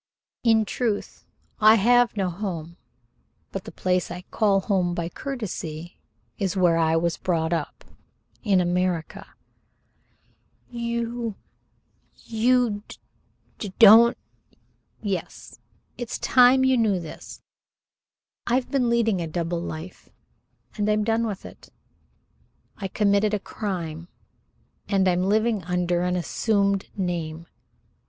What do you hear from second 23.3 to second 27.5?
a crime, and I'm living under an assumed name.